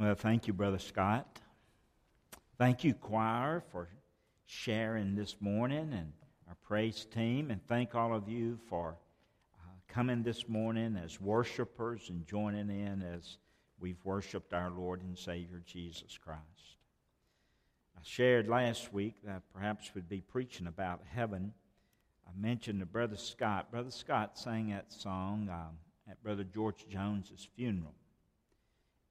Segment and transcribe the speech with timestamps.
[0.00, 1.26] Well, thank you, Brother Scott.
[2.56, 3.86] Thank you, choir, for
[4.46, 6.14] sharing this morning and
[6.48, 7.50] our praise team.
[7.50, 8.96] And thank all of you for
[9.58, 13.36] uh, coming this morning as worshipers and joining in as
[13.78, 16.78] we've worshiped our Lord and Savior Jesus Christ.
[17.94, 21.52] I shared last week that perhaps we'd be preaching about heaven.
[22.26, 23.70] I mentioned to Brother Scott.
[23.70, 25.76] Brother Scott sang that song um,
[26.10, 27.92] at Brother George Jones's funeral.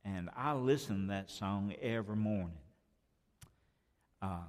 [0.06, 2.58] And I listen to that song every morning.
[4.22, 4.42] Uh,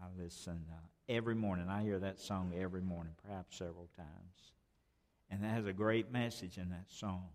[0.00, 0.78] I listen uh,
[1.08, 1.68] every morning.
[1.68, 4.52] I hear that song every morning, perhaps several times.
[5.30, 7.26] And it has a great message in that song.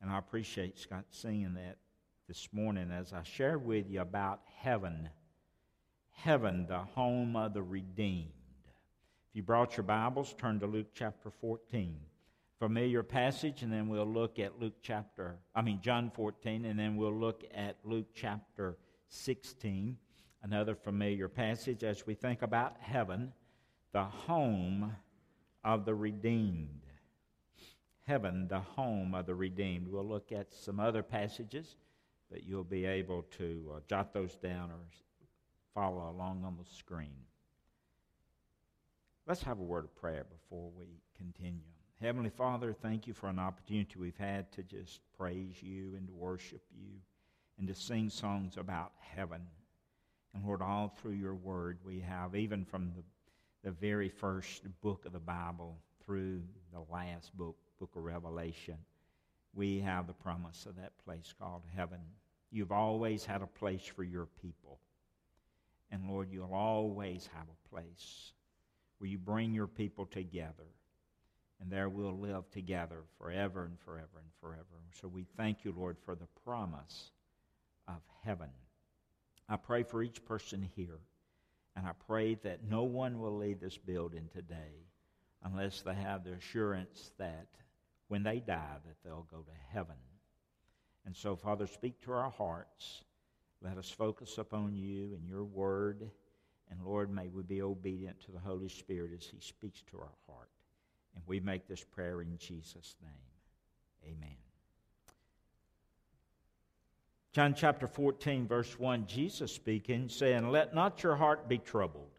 [0.00, 1.76] And I appreciate Scott singing that
[2.28, 5.08] this morning as I share with you about heaven.
[6.10, 8.32] Heaven, the home of the redeemed.
[9.30, 11.96] If you brought your Bibles, turn to Luke chapter 14
[12.58, 16.96] familiar passage, and then we'll look at Luke chapter, I mean, John 14, and then
[16.96, 18.76] we'll look at Luke chapter
[19.08, 19.96] 16,
[20.42, 23.32] another familiar passage as we think about heaven,
[23.92, 24.94] the home
[25.64, 26.82] of the redeemed.
[28.06, 29.86] Heaven, the home of the redeemed.
[29.86, 31.76] We'll look at some other passages,
[32.30, 34.80] but you'll be able to uh, jot those down or
[35.74, 37.14] follow along on the screen.
[39.26, 41.60] Let's have a word of prayer before we continue.
[42.00, 46.14] Heavenly Father, thank you for an opportunity we've had to just praise you and to
[46.14, 46.92] worship you
[47.58, 49.42] and to sing songs about heaven.
[50.32, 53.02] And Lord, all through your word we have, even from the,
[53.68, 55.76] the very first book of the Bible
[56.06, 58.76] through the last book, book of Revelation,
[59.52, 61.98] we have the promise of that place called heaven.
[62.52, 64.78] You've always had a place for your people.
[65.90, 68.34] And Lord, you'll always have a place
[68.98, 70.68] where you bring your people together
[71.60, 74.64] and there we'll live together forever and forever and forever.
[75.00, 77.10] So we thank you, Lord, for the promise
[77.86, 78.50] of heaven.
[79.48, 81.00] I pray for each person here,
[81.74, 84.86] and I pray that no one will leave this building today
[85.42, 87.46] unless they have the assurance that
[88.08, 89.96] when they die that they'll go to heaven.
[91.06, 93.02] And so, Father, speak to our hearts.
[93.62, 96.10] Let us focus upon you and your word.
[96.70, 100.12] And Lord, may we be obedient to the Holy Spirit as he speaks to our
[100.26, 100.50] heart.
[101.18, 104.14] And we make this prayer in Jesus' name.
[104.14, 104.36] Amen.
[107.32, 112.12] John chapter 14, verse 1, Jesus speaking, saying, Let not your heart be troubled.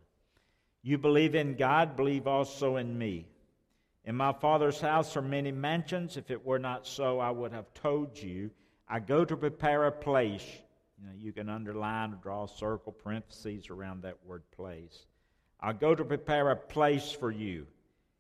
[0.82, 3.26] You believe in God, believe also in me.
[4.04, 6.18] In my Father's house are many mansions.
[6.18, 8.52] If it were not so, I would have told you.
[8.88, 10.46] I go to prepare a place.
[11.02, 15.06] You, know, you can underline or draw a circle, parentheses around that word place.
[15.62, 17.66] I go to prepare a place for you.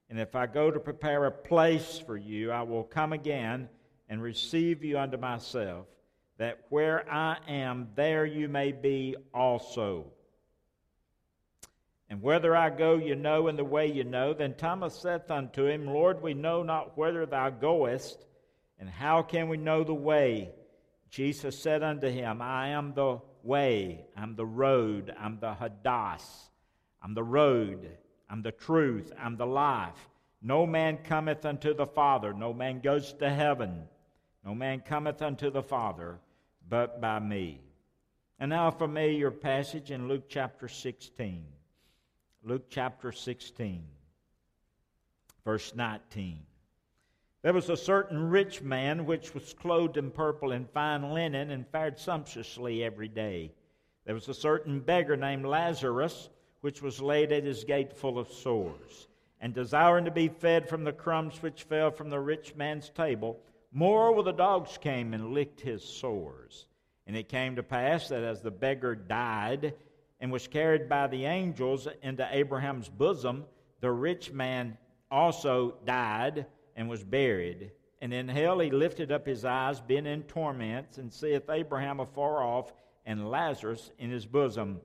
[0.09, 3.69] And if I go to prepare a place for you, I will come again
[4.09, 5.85] and receive you unto myself,
[6.37, 10.07] that where I am, there you may be also.
[12.09, 14.33] And whether I go, you know, and the way you know.
[14.33, 18.25] Then Thomas saith unto him, Lord, we know not whither thou goest,
[18.79, 20.49] and how can we know the way?
[21.11, 26.23] Jesus said unto him, I am the way, I'm the road, I'm the Hodos,
[27.03, 27.97] I'm the road.
[28.29, 29.11] I'm the truth.
[29.19, 30.09] I'm the life.
[30.41, 32.33] No man cometh unto the Father.
[32.33, 33.83] No man goes to heaven.
[34.45, 36.19] No man cometh unto the Father
[36.69, 37.61] but by me.
[38.39, 41.43] And now a familiar passage in Luke chapter 16.
[42.43, 43.83] Luke chapter 16,
[45.43, 46.39] verse 19.
[47.41, 51.67] There was a certain rich man which was clothed in purple and fine linen and
[51.67, 53.51] fared sumptuously every day.
[54.05, 56.29] There was a certain beggar named Lazarus
[56.61, 59.07] which was laid at his gate full of sores,
[59.39, 63.39] and desiring to be fed from the crumbs which fell from the rich man's table,
[63.71, 66.65] moreover the dogs came and licked his sores.
[67.07, 69.73] And it came to pass that as the beggar died
[70.19, 73.45] and was carried by the angels into Abraham's bosom,
[73.79, 74.77] the rich man
[75.09, 76.45] also died
[76.75, 77.71] and was buried.
[78.01, 82.43] And in hell he lifted up his eyes, being in torments, and seeth Abraham afar
[82.43, 82.73] off,
[83.05, 84.79] and Lazarus in his bosom.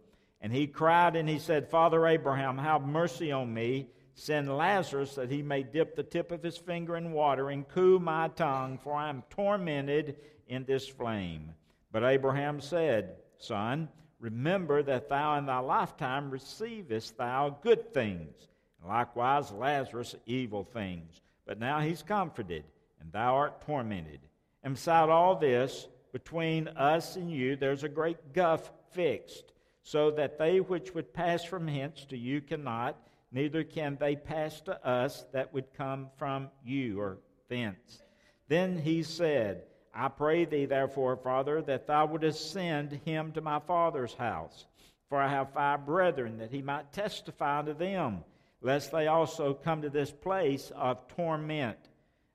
[0.44, 3.88] And he cried and he said, Father Abraham, have mercy on me.
[4.12, 7.98] Send Lazarus that he may dip the tip of his finger in water and cool
[7.98, 11.54] my tongue, for I am tormented in this flame.
[11.92, 13.88] But Abraham said, Son,
[14.20, 18.48] remember that thou in thy lifetime receivest thou good things,
[18.82, 21.22] and likewise Lazarus evil things.
[21.46, 22.64] But now he's comforted,
[23.00, 24.20] and thou art tormented.
[24.62, 29.53] And beside all this, between us and you, there's a great gulf fixed
[29.84, 32.96] so that they which would pass from hence to you cannot,
[33.30, 38.02] neither can they pass to us that would come from you or thence.
[38.48, 39.64] Then he said,
[39.94, 44.66] I pray thee, therefore, Father, that thou wouldest send him to my father's house.
[45.10, 48.24] For I have five brethren, that he might testify to them,
[48.62, 51.78] lest they also come to this place of torment.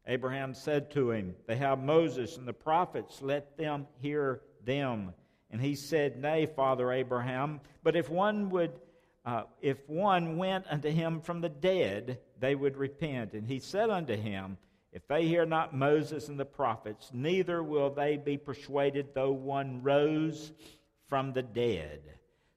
[0.08, 5.14] Abraham said to him, They have Moses and the prophets, let them hear them.
[5.52, 8.72] And he said, Nay, Father Abraham, but if one would
[9.26, 13.34] uh, if one went unto him from the dead, they would repent.
[13.34, 14.58] And he said unto him,
[14.92, 19.84] If they hear not Moses and the prophets, neither will they be persuaded, though one
[19.84, 20.52] rose
[21.08, 22.00] from the dead.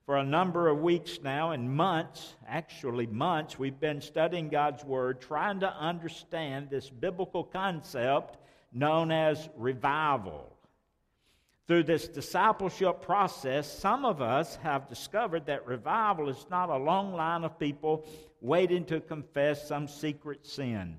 [0.06, 5.20] For a number of weeks now and months, actually months, we've been studying God's Word,
[5.20, 8.38] trying to understand this biblical concept
[8.72, 10.51] known as revival.
[11.68, 17.14] Through this discipleship process, some of us have discovered that revival is not a long
[17.14, 18.04] line of people
[18.40, 20.96] waiting to confess some secret sin.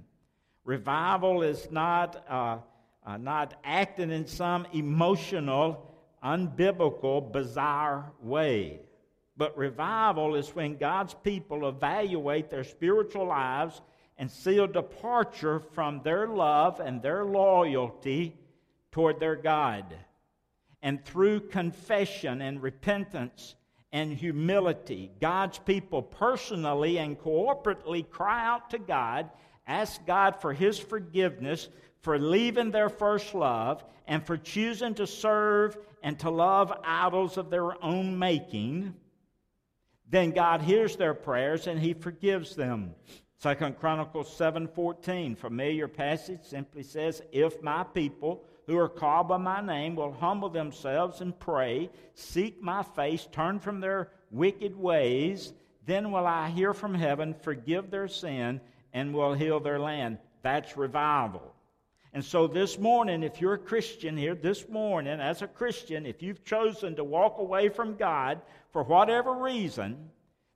[0.63, 2.59] Revival is not, uh,
[3.05, 5.93] uh, not acting in some emotional,
[6.23, 8.79] unbiblical, bizarre way.
[9.35, 13.81] But revival is when God's people evaluate their spiritual lives
[14.17, 18.37] and see a departure from their love and their loyalty
[18.93, 19.93] toward their God
[20.83, 23.55] and through confession and repentance
[23.93, 29.29] and humility, God's people personally and corporately cry out to God,
[29.65, 31.69] ask God for His forgiveness
[32.01, 37.49] for leaving their first love and for choosing to serve and to love idols of
[37.49, 38.93] their own making,
[40.09, 42.93] then God hears their prayers and He forgives them.
[43.37, 49.61] Second Chronicles 7:14, familiar passage, simply says, "If my people who are called by my
[49.61, 55.53] name will humble themselves and pray, seek my face, turn from their wicked ways,
[55.85, 58.61] then will I hear from heaven, forgive their sin,
[58.93, 60.17] and will heal their land.
[60.41, 61.53] That's revival.
[62.13, 66.21] And so this morning, if you're a Christian here, this morning, as a Christian, if
[66.21, 68.39] you've chosen to walk away from God
[68.71, 70.11] for whatever reason,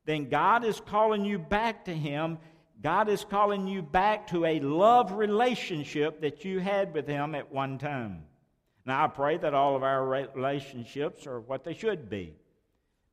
[0.05, 2.37] then God is calling you back to Him
[2.81, 7.51] God is calling you back to a love relationship that you had with Him at
[7.51, 8.23] one time.
[8.85, 12.35] Now, I pray that all of our relationships are what they should be.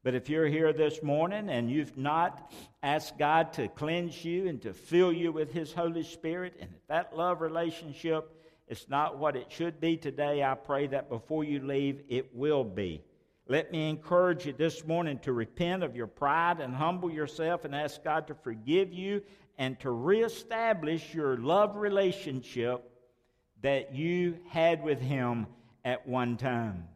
[0.02, 2.52] But if you're here this morning and you've not
[2.82, 7.16] asked God to cleanse you and to fill you with His Holy Spirit, and that
[7.16, 8.30] love relationship
[8.68, 12.64] is not what it should be today, I pray that before you leave, it will
[12.64, 13.02] be.
[13.46, 17.74] Let me encourage you this morning to repent of your pride and humble yourself and
[17.74, 19.20] ask God to forgive you
[19.58, 22.90] and to reestablish your love relationship
[23.60, 25.46] that you had with Him
[25.84, 26.88] at one time.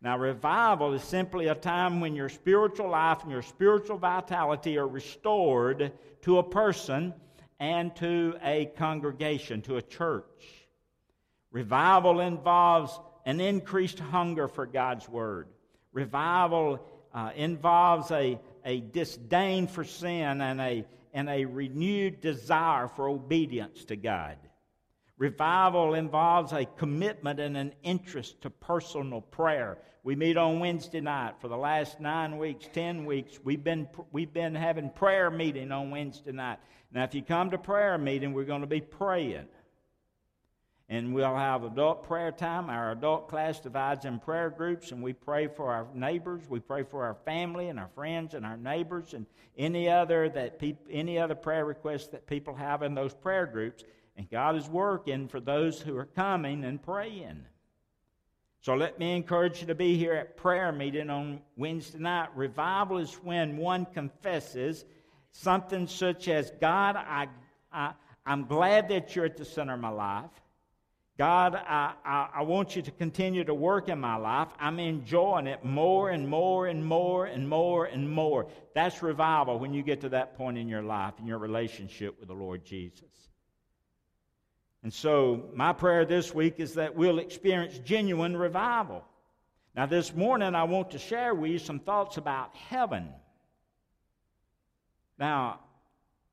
[0.00, 4.88] Now, revival is simply a time when your spiritual life and your spiritual vitality are
[4.88, 7.12] restored to a person
[7.60, 10.66] and to a congregation, to a church.
[11.50, 15.48] Revival involves an increased hunger for God's Word.
[15.96, 16.78] Revival
[17.14, 20.84] uh, involves a, a disdain for sin and a,
[21.14, 24.36] and a renewed desire for obedience to God.
[25.16, 29.78] Revival involves a commitment and an interest to personal prayer.
[30.04, 33.40] We meet on Wednesday night for the last nine weeks, ten weeks.
[33.42, 36.58] We've been, we've been having prayer meeting on Wednesday night.
[36.92, 39.46] Now, if you come to prayer meeting, we're going to be praying.
[40.88, 42.70] And we'll have adult prayer time.
[42.70, 46.42] Our adult class divides in prayer groups, and we pray for our neighbors.
[46.48, 49.26] We pray for our family and our friends and our neighbors and
[49.58, 53.82] any other that peop- any other prayer requests that people have in those prayer groups.
[54.16, 57.44] And God is working for those who are coming and praying.
[58.60, 62.28] So let me encourage you to be here at prayer meeting on Wednesday night.
[62.36, 64.84] Revival is when one confesses
[65.32, 67.28] something such as, God, I,
[67.72, 67.92] I,
[68.24, 70.30] I'm glad that you're at the center of my life.
[71.18, 74.48] God, I, I, I, want you to continue to work in my life.
[74.58, 78.48] I'm enjoying it more and more and more and more and more.
[78.74, 82.28] That's revival when you get to that point in your life, in your relationship with
[82.28, 83.08] the Lord Jesus.
[84.82, 89.02] And so, my prayer this week is that we'll experience genuine revival.
[89.74, 93.08] Now, this morning, I want to share with you some thoughts about heaven.
[95.18, 95.60] Now,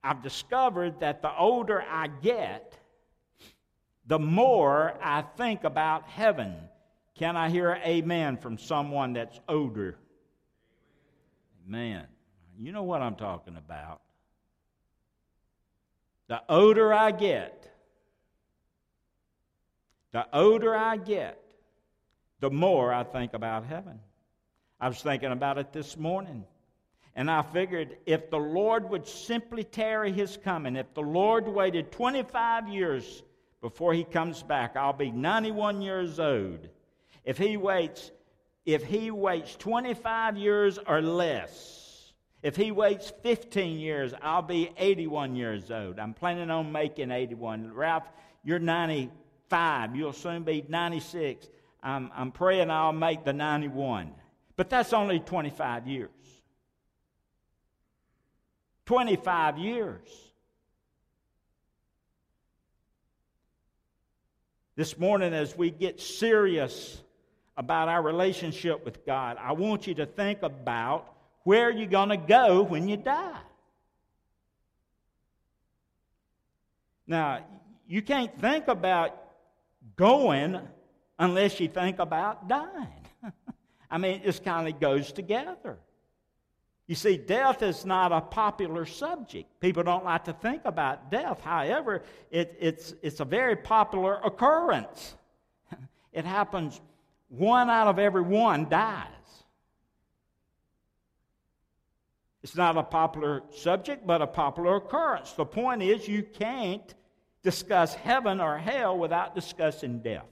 [0.04, 2.78] I've discovered that the older I get,
[4.06, 6.56] the more I think about heaven.
[7.16, 9.98] Can I hear amen from someone that's older?
[11.68, 12.06] Amen.
[12.58, 14.02] You know what I'm talking about.
[16.28, 17.72] The older I get,
[20.12, 21.40] the older I get,
[22.40, 24.00] the more I think about heaven.
[24.80, 26.44] I was thinking about it this morning.
[27.16, 31.92] And I figured if the Lord would simply tarry his coming, if the Lord waited
[31.92, 33.24] 25 years
[33.64, 36.68] before he comes back, I'll be 91 years old.
[37.24, 38.12] If he waits,
[38.66, 45.38] if he waits 25 years or less, if he waits 15 years, I'll be 81
[45.38, 45.98] years old.
[45.98, 47.74] I'm planning on making 81.
[47.74, 48.04] Ralph,
[48.44, 49.96] you're 95.
[49.96, 51.48] You'll soon be 96.
[51.82, 54.12] I'm, I'm praying I'll make the 91.
[54.58, 56.10] But that's only 25 years.
[58.88, 60.23] 25 years.
[64.76, 67.00] This morning, as we get serious
[67.56, 71.14] about our relationship with God, I want you to think about
[71.44, 73.40] where you're going to go when you die.
[77.06, 77.46] Now,
[77.88, 79.16] you can't think about
[79.96, 80.60] going
[81.20, 83.06] unless you think about dying.
[83.92, 85.78] I mean, it just kind of goes together.
[86.88, 89.60] You see, death is not a popular subject.
[89.62, 91.40] People don't like to think about death.
[91.42, 95.16] However, it, it's, it's a very popular occurrence.
[96.12, 96.80] It happens,
[97.30, 99.08] one out of every one dies.
[102.44, 105.32] It's not a popular subject, but a popular occurrence.
[105.32, 106.94] The point is, you can't
[107.42, 110.28] discuss heaven or hell without discussing death.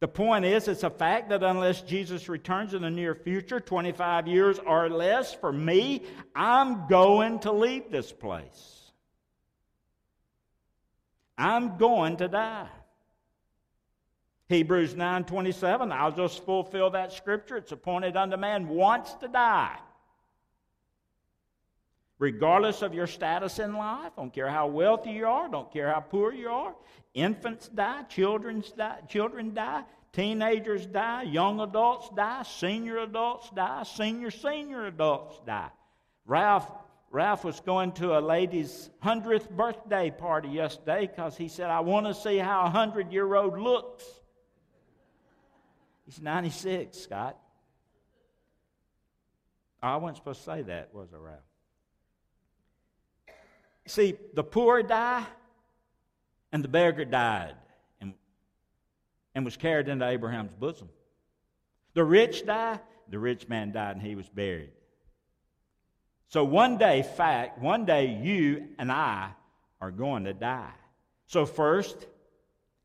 [0.00, 4.28] The point is, it's a fact that unless Jesus returns in the near future, 25
[4.28, 6.02] years or less, for me,
[6.34, 8.92] I'm going to leave this place.
[11.38, 12.68] I'm going to die.
[14.48, 17.56] Hebrews 9:27, I'll just fulfill that scripture.
[17.56, 19.78] It's appointed unto man once to die.
[22.18, 26.00] Regardless of your status in life, don't care how wealthy you are, don't care how
[26.00, 26.74] poor you are,
[27.12, 29.82] infants die, children die, children die,
[30.12, 35.68] teenagers die, young adults die, senior adults die, senior senior adults die.
[36.24, 36.66] Ralph
[37.10, 42.06] Ralph was going to a lady's 100th birthday party yesterday because he said, I want
[42.06, 44.04] to see how a 100 year old looks.
[46.04, 47.38] He's 96, Scott.
[49.82, 51.38] I wasn't supposed to say that, was I, Ralph?
[53.86, 55.24] See, the poor die,
[56.52, 57.54] and the beggar died
[58.00, 58.14] and,
[59.34, 60.88] and was carried into Abraham's bosom.
[61.94, 64.70] The rich die, the rich man died, and he was buried.
[66.28, 69.30] So one day, fact, one day you and I
[69.80, 70.72] are going to die.
[71.26, 72.06] So first,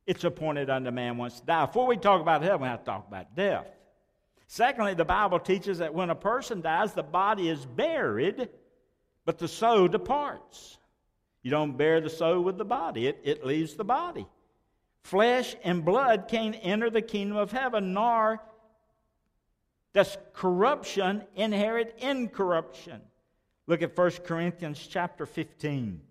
[0.05, 1.65] it's appointed unto man once to die.
[1.65, 3.67] Before we talk about heaven, we have to talk about death.
[4.47, 8.49] Secondly, the Bible teaches that when a person dies, the body is buried,
[9.25, 10.77] but the soul departs.
[11.43, 14.27] You don't bear the soul with the body, it, it leaves the body.
[15.03, 18.39] Flesh and blood can't enter the kingdom of heaven, nor
[19.93, 23.01] does corruption inherit incorruption.
[23.67, 26.01] Look at 1 Corinthians chapter 15.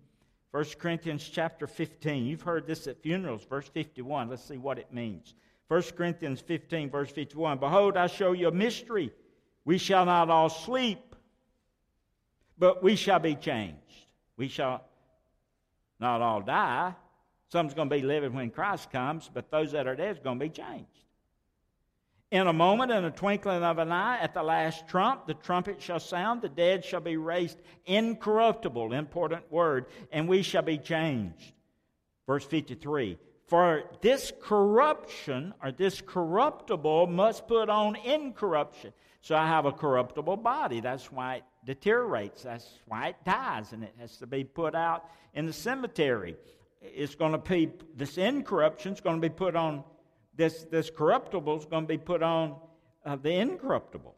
[0.51, 2.25] 1 Corinthians chapter 15.
[2.25, 4.29] You've heard this at funerals, verse 51.
[4.29, 5.35] Let's see what it means.
[5.69, 7.57] 1 Corinthians 15, verse 51.
[7.57, 9.11] Behold, I show you a mystery.
[9.63, 11.15] We shall not all sleep,
[12.57, 13.77] but we shall be changed.
[14.35, 14.83] We shall
[16.01, 16.93] not all die.
[17.49, 20.39] Some's going to be living when Christ comes, but those that are dead are going
[20.39, 20.87] to be changed.
[22.31, 25.81] In a moment, in a twinkling of an eye, at the last trump, the trumpet
[25.81, 31.51] shall sound, the dead shall be raised incorruptible, important word, and we shall be changed.
[32.25, 33.17] Verse 53
[33.47, 38.93] For this corruption, or this corruptible, must put on incorruption.
[39.21, 40.79] So I have a corruptible body.
[40.79, 42.43] That's why it deteriorates.
[42.43, 46.35] That's why it dies, and it has to be put out in the cemetery.
[46.81, 49.83] It's going to be, this incorruption is going to be put on,
[50.35, 52.55] this, this corruptible is going to be put on
[53.05, 54.15] uh, the incorruptible.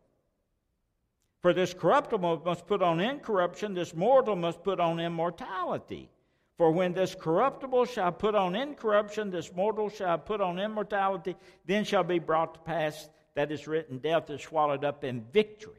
[1.42, 6.10] For this corruptible must put on incorruption, this mortal must put on immortality.
[6.58, 11.84] For when this corruptible shall put on incorruption, this mortal shall put on immortality, then
[11.84, 15.74] shall be brought to pass that is written, death is swallowed up in victory.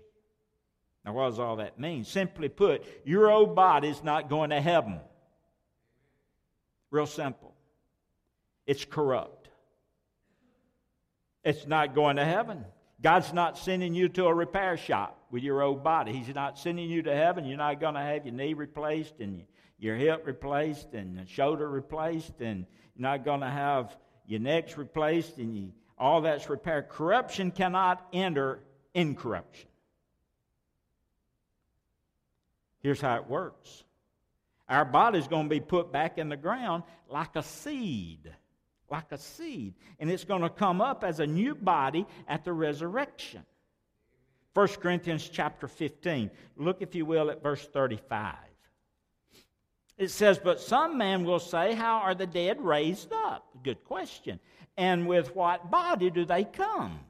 [1.04, 2.04] Now, what does all that mean?
[2.04, 5.00] Simply put, your old body is not going to heaven.
[6.90, 7.54] Real simple.
[8.66, 9.48] It's corrupt.
[11.44, 12.64] It's not going to heaven.
[13.02, 16.12] God's not sending you to a repair shop with your old body.
[16.12, 17.44] He's not sending you to heaven.
[17.44, 19.44] You're not going to have your knee replaced and
[19.78, 22.64] your hip replaced and your shoulder replaced, and
[22.96, 23.94] you're not going to have
[24.26, 26.88] your necks replaced and you, all that's repaired.
[26.88, 28.60] Corruption cannot enter
[28.94, 29.68] incorruption.
[32.80, 33.84] Here's how it works
[34.68, 38.32] our body's going to be put back in the ground like a seed.
[38.90, 39.74] Like a seed.
[39.98, 43.44] And it's going to come up as a new body at the resurrection.
[44.54, 46.30] 1 Corinthians chapter 15.
[46.56, 48.36] Look, if you will, at verse 35.
[49.96, 53.46] It says, But some man will say, How are the dead raised up?
[53.62, 54.40] Good question.
[54.76, 57.00] And with what body do they come?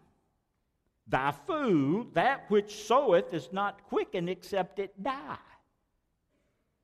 [1.06, 5.36] Thy food, that which soweth, is not quickened except it die.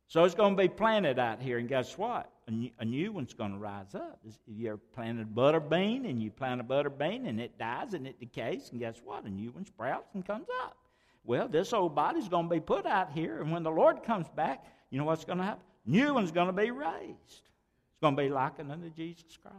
[0.08, 2.30] So it's going to be planted out here, and guess what?
[2.48, 4.18] A new, one's going to rise up.
[4.26, 7.56] If You ever planted a butter bean, and you plant a butter bean, and it
[7.58, 9.24] dies and it decays, and guess what?
[9.24, 10.76] A new one sprouts and comes up.
[11.24, 14.26] Well, this old body's going to be put out here, and when the Lord comes
[14.34, 15.62] back, you know what's going to happen?
[15.86, 17.16] New one's going to be raised.
[17.22, 19.56] It's going to be likened unto Jesus Christ.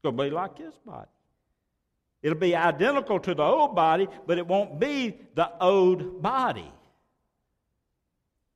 [0.00, 1.10] It's going to be like his body.
[2.22, 6.72] It'll be identical to the old body, but it won't be the old body.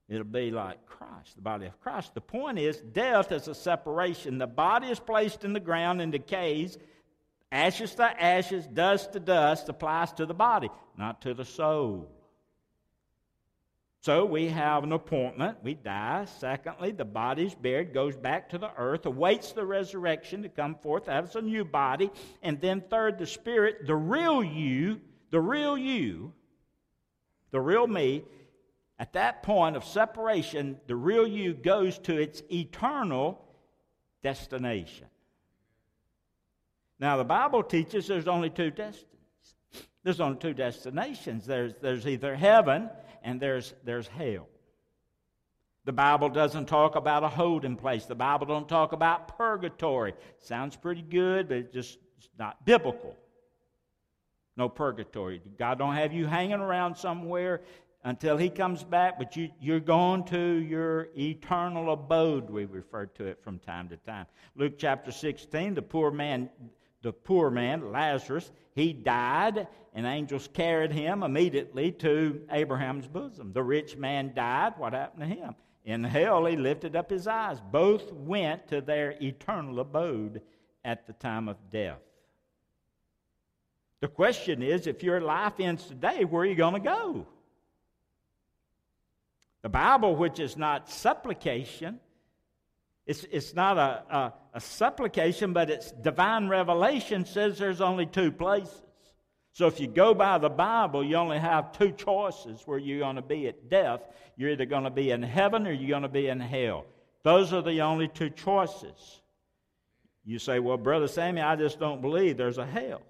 [0.08, 2.14] It'll be like Christ, the body of Christ.
[2.14, 4.38] The point is, death is a separation.
[4.38, 6.78] The body is placed in the ground and decays.
[7.52, 12.10] Ashes to ashes, dust to dust applies to the body, not to the soul.
[14.04, 15.56] So we have an appointment.
[15.62, 16.26] We die.
[16.26, 21.08] Secondly, the body's buried, goes back to the earth, awaits the resurrection to come forth
[21.08, 22.11] as a new body.
[22.42, 26.34] And then, third, the spirit, the real you, the real you,
[27.50, 28.25] the real me,
[28.99, 33.42] at that point of separation, the real you goes to its eternal
[34.23, 35.06] destination.
[37.00, 39.08] Now, the Bible teaches there's only two destinies.
[40.02, 41.46] There's only two destinations.
[41.46, 42.90] There's, there's either heaven
[43.24, 44.46] and there's, there's hell.
[45.84, 48.06] The Bible doesn't talk about a holding place.
[48.06, 50.14] The Bible don't talk about purgatory.
[50.38, 53.16] Sounds pretty good, but it's just it's not biblical.
[54.56, 55.42] No purgatory.
[55.58, 57.62] God don't have you hanging around somewhere
[58.04, 63.24] until he comes back, but you, you're going to your eternal abode, we refer to
[63.24, 64.26] it from time to time.
[64.54, 66.48] Luke chapter 16, the poor man
[67.04, 73.52] the poor man, Lazarus, he died, and angels carried him immediately to Abraham's bosom.
[73.52, 74.73] The rich man died.
[74.78, 75.54] What happened to him?
[75.84, 77.61] In hell, he lifted up his eyes.
[77.70, 80.40] Both went to their eternal abode
[80.82, 82.00] at the time of death.
[84.00, 87.26] The question is if your life ends today, where are you going to go?
[89.61, 92.00] The Bible, which is not supplication,
[93.07, 98.30] it's, it's not a, a, a supplication, but it's divine revelation says there's only two
[98.30, 98.80] places.
[99.52, 103.16] So if you go by the Bible, you only have two choices where you're going
[103.16, 104.00] to be at death.
[104.36, 106.86] You're either going to be in heaven or you're going to be in hell.
[107.24, 109.20] Those are the only two choices.
[110.24, 113.02] You say, "Well, brother Sammy, I just don't believe there's a hell."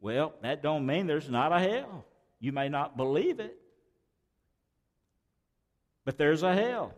[0.00, 2.04] Well, that don't mean there's not a hell.
[2.38, 3.56] You may not believe it,
[6.04, 6.92] but there's a hell.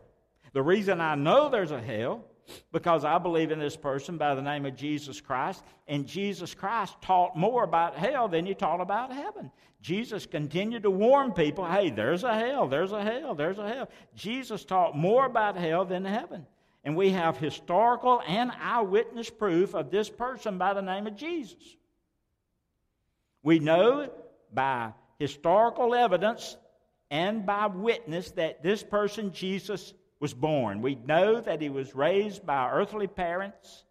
[0.52, 2.24] The reason I know there's a hell
[2.72, 6.96] because I believe in this person by the name of Jesus Christ, and Jesus Christ
[7.02, 9.50] taught more about hell than he taught about heaven.
[9.80, 13.88] Jesus continued to warn people hey, there's a hell, there's a hell, there's a hell.
[14.14, 16.46] Jesus taught more about hell than heaven.
[16.84, 21.76] And we have historical and eyewitness proof of this person by the name of Jesus.
[23.42, 24.10] We know
[24.52, 26.56] by historical evidence
[27.10, 30.82] and by witness that this person, Jesus, was born.
[30.82, 33.84] We know that he was raised by earthly parents,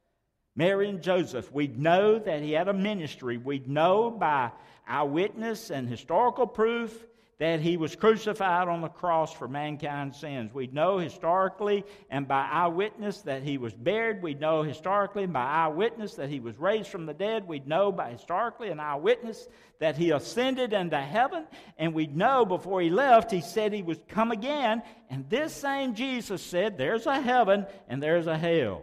[0.55, 1.51] Mary and Joseph.
[1.51, 3.37] We know that he had a ministry.
[3.37, 4.51] We know by
[4.87, 7.05] eyewitness and historical proof
[7.37, 10.53] that he was crucified on the cross for mankind's sins.
[10.53, 14.21] We know historically and by eyewitness that he was buried.
[14.21, 17.45] We know historically and by eyewitness that he was raised from the dead.
[17.45, 21.45] We know by historically and eyewitness that he ascended into heaven.
[21.77, 24.81] And we know before he left, he said he would come again.
[25.09, 28.81] And this same Jesus said, There's a heaven and there's a hell.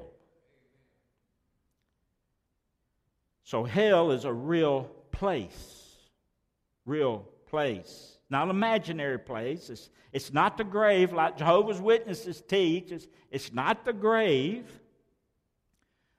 [3.44, 5.78] So hell is a real place.
[6.84, 9.70] Real place not an imaginary place.
[9.70, 12.90] It's, it's not the grave like Jehovah's Witnesses teach.
[12.90, 14.80] It's, it's not the grave.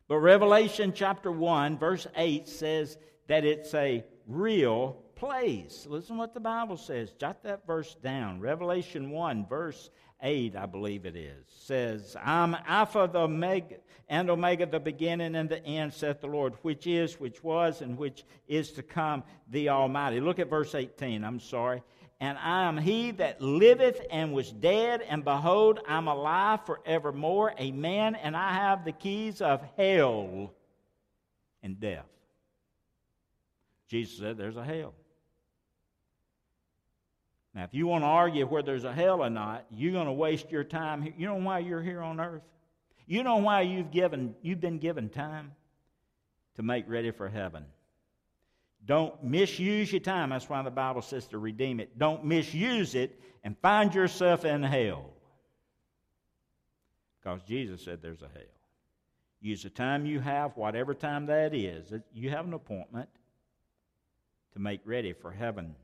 [0.07, 2.97] But Revelation chapter 1, verse 8 says
[3.27, 5.85] that it's a real place.
[5.89, 7.11] Listen what the Bible says.
[7.19, 8.39] Jot that verse down.
[8.39, 9.89] Revelation 1, verse
[10.21, 13.75] 8, I believe it is, says, I'm Alpha the Omega,
[14.07, 17.97] and Omega, the beginning and the end, saith the Lord, which is, which was, and
[17.97, 20.21] which is to come, the Almighty.
[20.21, 21.23] Look at verse 18.
[21.23, 21.81] I'm sorry
[22.23, 27.53] and I am he that liveth and was dead, and behold, I'm alive forevermore.
[27.59, 28.15] Amen.
[28.15, 30.53] And I have the keys of hell
[31.61, 32.05] and death.
[33.89, 34.93] Jesus said there's a hell.
[37.53, 40.13] Now, if you want to argue whether there's a hell or not, you're going to
[40.13, 41.13] waste your time.
[41.17, 42.43] You know why you're here on earth?
[43.05, 45.51] You know why you've, given, you've been given time?
[46.55, 47.65] To make ready for heaven.
[48.85, 50.29] Don't misuse your time.
[50.29, 51.97] That's why the Bible says to redeem it.
[51.97, 55.09] Don't misuse it and find yourself in hell.
[57.21, 58.43] Because Jesus said there's a hell.
[59.39, 61.93] Use the time you have, whatever time that is.
[62.13, 63.09] You have an appointment
[64.53, 65.75] to make ready for heaven.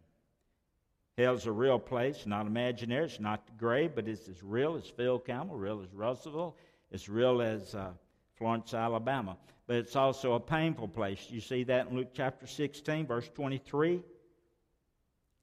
[1.18, 3.06] Hell's a real place, not imaginary.
[3.06, 6.56] It's not the grave, but it's as real as Phil Campbell, real as Russellville,
[6.94, 7.92] as real as uh,
[8.38, 9.36] Florence, Alabama.
[9.70, 11.28] But it's also a painful place.
[11.30, 13.98] You see that in Luke chapter 16, verse 23.
[13.98, 14.04] He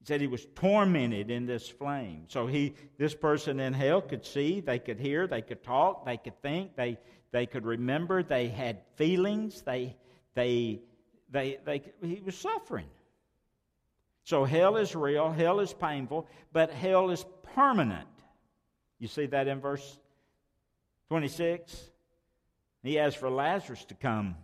[0.02, 2.24] said he was tormented in this flame.
[2.26, 6.16] So he, this person in hell could see, they could hear, they could talk, they
[6.16, 6.98] could think, they,
[7.30, 9.94] they could remember, they had feelings, they,
[10.34, 10.80] they,
[11.30, 12.88] they, they, he was suffering.
[14.24, 18.08] So hell is real, hell is painful, but hell is permanent.
[18.98, 20.00] You see that in verse
[21.10, 21.92] 26?
[22.86, 24.36] He asks for Lazarus to come.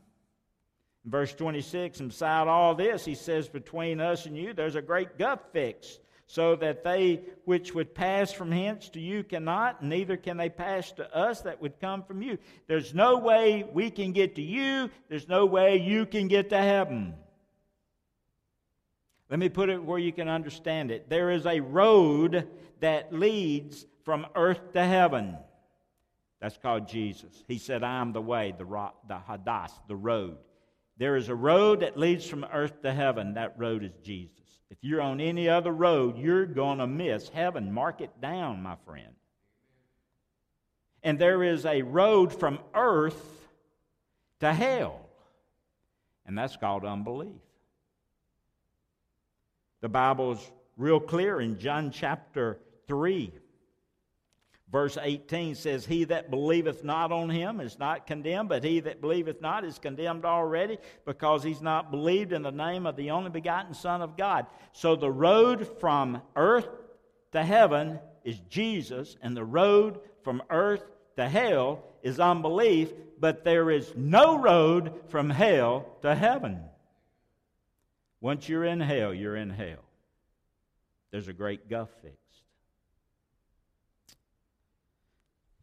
[1.04, 4.82] In verse 26, and beside all this, he says, Between us and you, there's a
[4.82, 10.16] great gulf fixed, so that they which would pass from hence to you cannot, neither
[10.16, 12.38] can they pass to us that would come from you.
[12.68, 16.58] There's no way we can get to you, there's no way you can get to
[16.58, 17.14] heaven.
[19.28, 21.08] Let me put it where you can understand it.
[21.08, 22.48] There is a road
[22.80, 25.36] that leads from earth to heaven.
[26.42, 27.44] That's called Jesus.
[27.46, 30.38] He said, I am the way, the, rock, the hodos, the road.
[30.98, 33.34] There is a road that leads from earth to heaven.
[33.34, 34.40] That road is Jesus.
[34.68, 37.72] If you're on any other road, you're going to miss heaven.
[37.72, 39.14] Mark it down, my friend.
[41.04, 43.48] And there is a road from earth
[44.40, 45.00] to hell,
[46.26, 47.40] and that's called unbelief.
[49.80, 50.44] The Bible's
[50.76, 53.32] real clear in John chapter 3.
[54.72, 59.02] Verse 18 says, He that believeth not on him is not condemned, but he that
[59.02, 63.28] believeth not is condemned already, because he's not believed in the name of the only
[63.28, 64.46] begotten Son of God.
[64.72, 66.68] So the road from earth
[67.32, 70.84] to heaven is Jesus, and the road from earth
[71.16, 76.58] to hell is unbelief, but there is no road from hell to heaven.
[78.22, 79.84] Once you're in hell, you're in hell.
[81.10, 82.41] There's a great gulf fixed.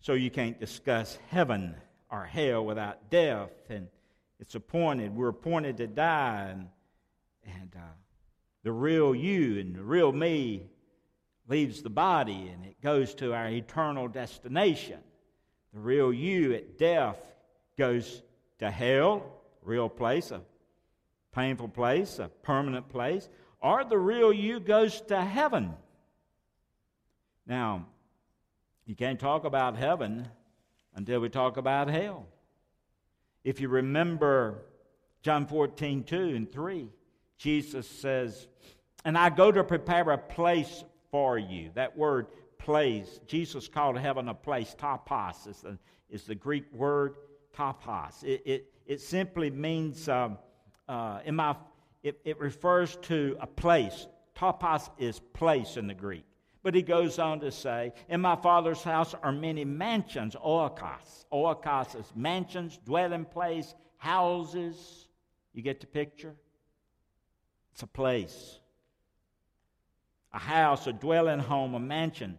[0.02, 1.76] So you can't discuss heaven
[2.10, 3.88] or hell without death, and
[4.40, 5.14] it's appointed.
[5.14, 6.68] We're appointed to die, and,
[7.46, 7.94] and uh,
[8.64, 10.64] the real you and the real me
[11.48, 15.00] leaves the body, and it goes to our eternal destination.
[15.74, 17.18] The real you at death
[17.78, 18.24] goes
[18.60, 19.24] to hell,
[19.62, 20.42] real place, a
[21.34, 23.28] painful place, a permanent place,
[23.62, 25.74] or the real you goes to heaven.
[27.46, 27.88] Now,
[28.90, 30.28] you can't talk about heaven
[30.96, 32.26] until we talk about hell.
[33.44, 34.64] If you remember
[35.22, 36.90] John 14, 2 and 3,
[37.38, 38.48] Jesus says,
[39.06, 41.70] And I go to prepare a place for you.
[41.76, 44.76] That word place, Jesus called heaven a place.
[44.76, 45.78] Topos is the,
[46.10, 47.14] is the Greek word
[47.56, 48.24] topos.
[48.24, 50.40] It, it, it simply means um,
[50.88, 51.56] uh, in my,
[52.02, 54.08] it, it refers to a place.
[54.36, 56.26] Topos is place in the Greek.
[56.70, 61.26] But he goes on to say, In my father's house are many mansions, oikos.
[61.34, 65.08] Oikos is mansions, dwelling place, houses.
[65.52, 66.36] You get the picture?
[67.72, 68.60] It's a place,
[70.32, 72.38] a house, a dwelling home, a mansion.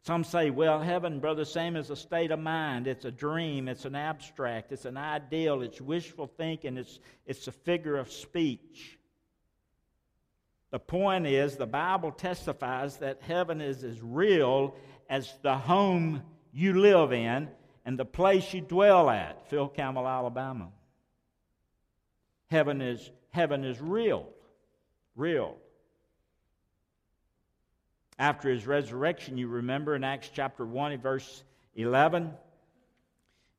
[0.00, 2.86] Some say, well, heaven, Brother Sam, is a state of mind.
[2.86, 3.68] It's a dream.
[3.68, 4.72] It's an abstract.
[4.72, 5.60] It's an ideal.
[5.60, 6.78] It's wishful thinking.
[6.78, 8.98] It's, it's a figure of speech.
[10.76, 14.74] The point is, the Bible testifies that heaven is as real
[15.08, 17.48] as the home you live in
[17.86, 20.68] and the place you dwell at, Phil Campbell, Alabama.
[22.50, 24.28] Heaven is, heaven is real.
[25.14, 25.56] Real.
[28.18, 31.42] After his resurrection, you remember in Acts chapter 1, verse
[31.74, 32.34] 11,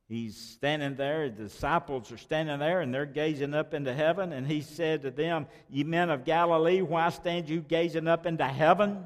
[0.08, 4.34] he's standing there, the disciples are standing there, and they're gazing up into heaven.
[4.34, 8.46] And he said to them, Ye men of Galilee, why stand you gazing up into
[8.46, 9.04] heaven?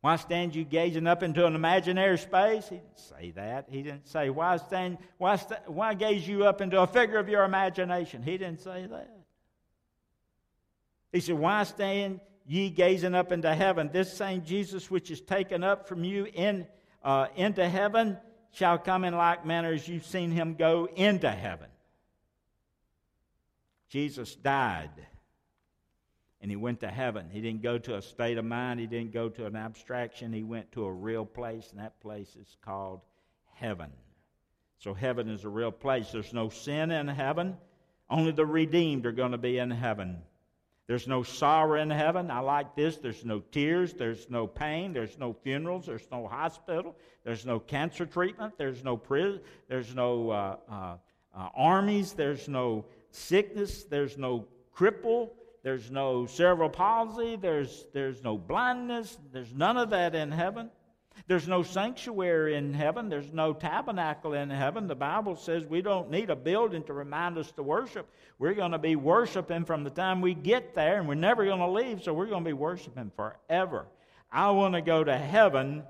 [0.00, 2.68] Why stand you gazing up into an imaginary space?
[2.68, 3.66] He didn't say that.
[3.70, 7.28] He didn't say, Why, stand, why, st- why gaze you up into a figure of
[7.28, 8.22] your imagination?
[8.22, 9.10] He didn't say that.
[11.10, 15.64] He said, Why stand ye gazing up into heaven, this same Jesus which is taken
[15.64, 16.66] up from you in,
[17.02, 18.18] uh, into heaven
[18.54, 21.68] shall come in like manner as you've seen him go into heaven.
[23.88, 24.90] Jesus died
[26.40, 27.30] and he went to heaven.
[27.30, 30.42] He didn't go to a state of mind, he didn't go to an abstraction, he
[30.42, 33.00] went to a real place, and that place is called
[33.54, 33.90] heaven.
[34.78, 36.10] So, heaven is a real place.
[36.10, 37.56] There's no sin in heaven,
[38.10, 40.18] only the redeemed are going to be in heaven.
[40.86, 42.30] There's no sorrow in heaven.
[42.30, 42.98] I like this.
[42.98, 43.94] There's no tears.
[43.94, 44.92] There's no pain.
[44.92, 45.86] There's no funerals.
[45.86, 46.94] There's no hospital.
[47.24, 48.54] There's no cancer treatment.
[48.58, 49.40] There's no prison.
[49.68, 50.96] There's no uh, uh,
[51.34, 52.12] uh, armies.
[52.12, 53.84] There's no sickness.
[53.84, 55.30] There's no cripple.
[55.62, 57.36] There's no cerebral palsy.
[57.36, 59.16] There's, there's no blindness.
[59.32, 60.68] There's none of that in heaven.
[61.26, 63.08] There's no sanctuary in heaven.
[63.08, 64.88] There's no tabernacle in heaven.
[64.88, 68.10] The Bible says we don't need a building to remind us to worship.
[68.38, 71.60] We're going to be worshiping from the time we get there, and we're never going
[71.60, 73.86] to leave, so we're going to be worshiping forever.
[74.30, 75.84] I want to go to heaven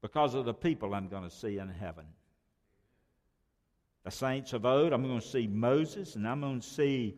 [0.00, 2.04] because of the people I'm going to see in heaven.
[4.04, 7.14] The saints of old, I'm going to see Moses, and I'm going to see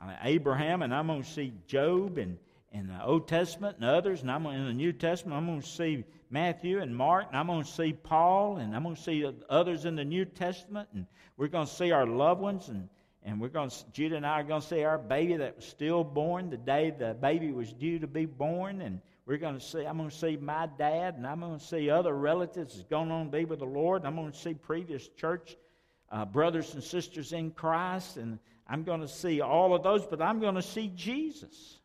[0.00, 2.38] uh, Abraham, and I'm going to see Job, and
[2.72, 5.36] in the Old Testament and others, and I'm in the New Testament.
[5.36, 8.82] I'm going to see Matthew and Mark, and I'm going to see Paul, and I'm
[8.82, 11.06] going to see others in the New Testament, and
[11.36, 12.88] we're going to see our loved ones, and
[13.24, 15.64] and we're going to Judah and I are going to see our baby that was
[15.64, 19.84] stillborn the day the baby was due to be born, and we're going to see.
[19.84, 23.10] I'm going to see my dad, and I'm going to see other relatives that's going
[23.10, 24.02] on to be with the Lord.
[24.02, 25.56] And I'm going to see previous church
[26.10, 30.20] uh, brothers and sisters in Christ, and I'm going to see all of those, but
[30.20, 31.78] I'm going to see Jesus.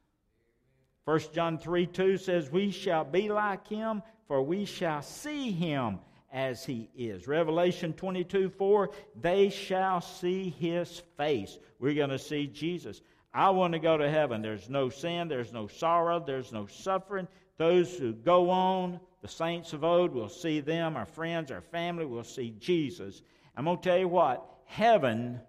[1.07, 5.99] 1 John 3 2 says, We shall be like him, for we shall see him
[6.33, 7.29] as he is.
[7.29, 8.89] Revelation 22 4,
[9.21, 11.59] they shall see his face.
[11.79, 12.99] We're going to see Jesus.
[13.33, 14.41] I want to go to heaven.
[14.41, 17.29] There's no sin, there's no sorrow, there's no suffering.
[17.55, 22.05] Those who go on, the saints of old, will see them, our friends, our family
[22.05, 23.21] will see Jesus.
[23.55, 25.39] I'm going to tell you what, heaven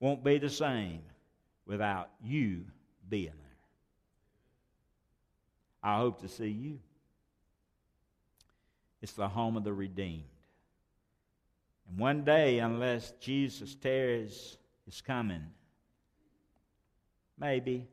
[0.00, 1.02] won't be the same
[1.66, 2.64] without you
[3.10, 3.49] being there.
[5.82, 6.78] I hope to see you.
[9.02, 10.24] It's the home of the redeemed.
[11.88, 15.42] And one day, unless Jesus tarries is coming,
[17.38, 17.88] maybe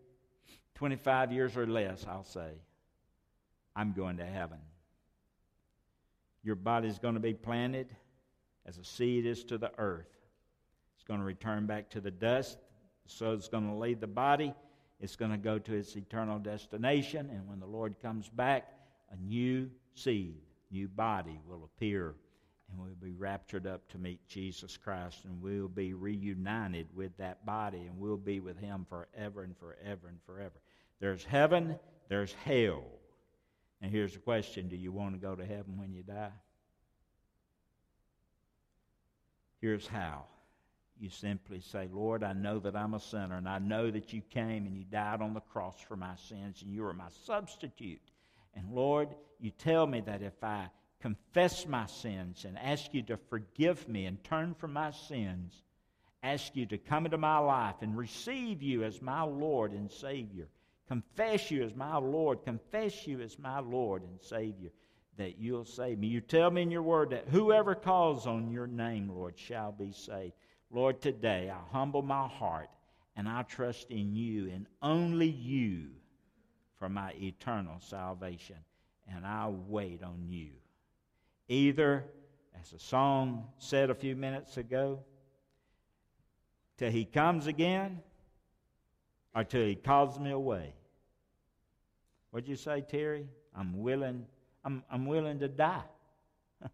[0.76, 2.52] 25 years or less, I'll say,
[3.76, 4.60] I'm going to heaven.
[6.44, 7.88] Your body's going to be planted
[8.66, 10.10] as a seed is to the earth.
[10.96, 12.58] It's going to return back to the dust.
[13.06, 14.54] So it's going to leave the body
[15.00, 17.30] it's going to go to its eternal destination.
[17.32, 18.74] And when the Lord comes back,
[19.12, 20.38] a new seed,
[20.72, 22.16] new body will appear.
[22.70, 25.26] And we'll be raptured up to meet Jesus Christ.
[25.26, 27.86] And we'll be reunited with that body.
[27.86, 30.56] And we'll be with Him forever and forever and forever.
[31.00, 31.78] There's heaven,
[32.10, 32.84] there's hell.
[33.82, 36.32] And here's the question Do you want to go to heaven when you die?
[39.62, 40.26] Here's how
[41.00, 44.22] you simply say, Lord, I know that I'm a sinner, and I know that you
[44.22, 48.02] came and you died on the cross for my sins, and you are my substitute.
[48.56, 50.70] And Lord, you tell me that if I
[51.02, 55.62] confess my sins and ask you to forgive me and turn from my sins,
[56.24, 60.48] ask you to come into my life and receive you as my Lord and Savior,
[60.88, 64.72] confess you as my Lord, confess you as my Lord and Savior,
[65.18, 66.08] that you'll save me.
[66.08, 69.92] You tell me in your word that whoever calls on your name, Lord, shall be
[69.92, 70.34] saved.
[70.72, 72.70] Lord, today I humble my heart
[73.16, 75.90] and I trust in you and only you
[76.78, 78.58] for my eternal salvation.
[79.12, 80.50] And I wait on you.
[81.48, 82.04] Either,
[82.60, 85.00] as the song said a few minutes ago,
[86.78, 88.02] till he comes again
[89.34, 90.74] or till he calls me away.
[92.32, 93.28] What'd you say, Terry?
[93.56, 94.26] I'm willing,
[94.66, 95.84] I'm, I'm willing to die.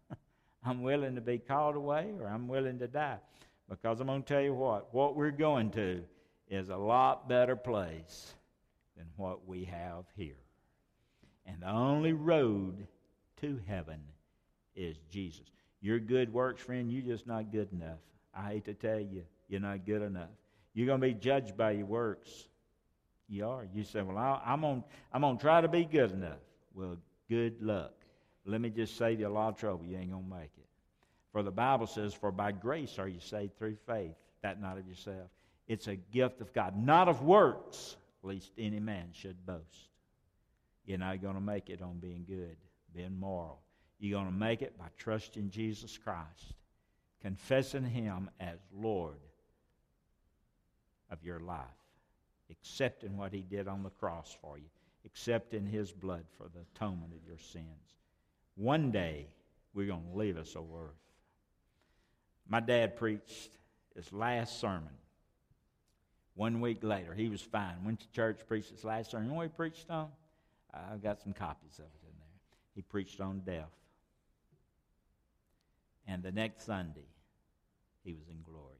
[0.64, 3.18] I'm willing to be called away or I'm willing to die.
[3.68, 6.02] Because I'm going to tell you what, what we're going to
[6.48, 8.34] is a lot better place
[8.96, 10.36] than what we have here.
[11.46, 12.86] And the only road
[13.40, 14.00] to heaven
[14.74, 15.46] is Jesus.
[15.80, 17.98] Your good works, friend, you're just not good enough.
[18.34, 20.30] I hate to tell you, you're not good enough.
[20.72, 22.48] You're going to be judged by your works.
[23.28, 23.66] You are.
[23.74, 26.40] You say, Well, I'm going I'm gonna try to be good enough.
[26.74, 26.96] Well,
[27.28, 27.92] good luck.
[28.44, 29.84] Let me just save you a lot of trouble.
[29.86, 30.66] You ain't going to make it.
[31.34, 34.86] For the Bible says, For by grace are you saved through faith, that not of
[34.86, 35.28] yourself.
[35.66, 39.88] It's a gift of God, not of works, lest any man should boast.
[40.86, 42.56] You're not going to make it on being good,
[42.94, 43.58] being moral.
[43.98, 46.54] You're going to make it by trusting Jesus Christ,
[47.20, 49.18] confessing Him as Lord
[51.10, 51.58] of your life,
[52.48, 54.68] accepting what He did on the cross for you,
[55.04, 57.66] accepting His blood for the atonement of your sins.
[58.54, 59.26] One day,
[59.72, 61.03] we're going to leave us over earth.
[62.48, 63.50] My dad preached
[63.94, 64.92] his last sermon.
[66.34, 67.84] One week later, he was fine.
[67.84, 69.26] Went to church, preached his last sermon.
[69.26, 70.08] You know what he preached on?
[70.72, 72.26] I've got some copies of it in there.
[72.74, 73.70] He preached on death.
[76.06, 77.06] And the next Sunday,
[78.04, 78.74] he was in glory.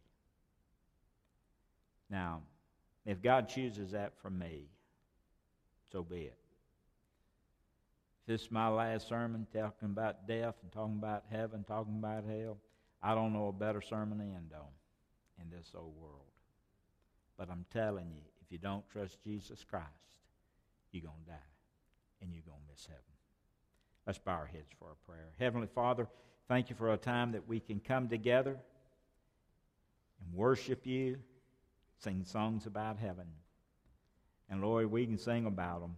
[2.11, 2.43] Now,
[3.07, 4.65] If God chooses that for me,
[5.93, 6.39] so be it.
[8.23, 12.25] If this is my last sermon talking about death and talking about heaven, talking about
[12.25, 12.57] hell,
[13.07, 14.67] I don't know a better sermon to end on
[15.39, 16.25] in this old world.
[17.37, 19.85] But I'm telling you, if you don't trust Jesus Christ,
[20.91, 21.51] you're going to die
[22.23, 23.03] and you're going to miss heaven.
[24.07, 25.33] Let's bow our heads for a prayer.
[25.39, 26.09] Heavenly Father,
[26.49, 28.57] thank you for a time that we can come together
[30.21, 31.19] and worship you,
[31.99, 33.27] sing songs about heaven.
[34.49, 35.97] And Lord, we can sing about them,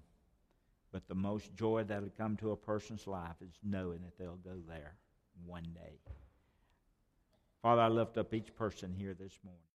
[0.90, 4.56] but the most joy that'll come to a person's life is knowing that they'll go
[4.66, 4.94] there
[5.44, 6.00] one day.
[7.66, 9.60] Father, I lift up each person here this morning.